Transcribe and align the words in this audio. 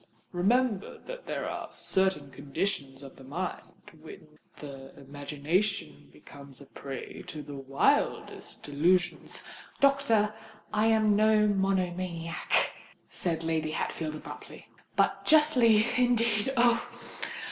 Remember 0.31 0.97
that 1.05 1.27
there 1.27 1.47
are 1.47 1.71
certain 1.71 2.31
conditions 2.31 3.03
of 3.03 3.17
the 3.17 3.23
mind, 3.23 3.91
when 4.01 4.39
the 4.57 4.97
imagination 4.99 6.09
becomes 6.11 6.59
a 6.59 6.65
prey 6.65 7.21
to 7.27 7.43
the 7.43 7.53
wildest 7.55 8.63
delusions——" 8.63 9.43
"Doctor, 9.79 10.33
I 10.73 10.87
am 10.87 11.15
no 11.15 11.47
monomaniac," 11.47 12.73
said 13.11 13.43
Lady 13.43 13.73
Hatfield 13.73 14.15
abruptly. 14.15 14.67
"But 14.95 15.23
justly, 15.23 15.85
indeed—oh! 15.95 16.83